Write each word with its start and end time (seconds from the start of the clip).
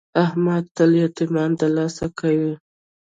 احمد 0.23 0.63
تل 0.75 0.91
یتمیان 1.03 1.51
دلاسه 1.61 2.05
کوي. 2.19 2.53